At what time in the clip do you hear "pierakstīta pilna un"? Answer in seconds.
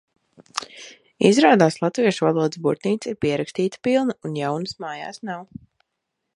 3.27-4.41